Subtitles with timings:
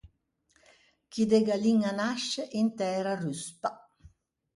[1.11, 3.69] Chi de galliña nasce, in tæra ruspa.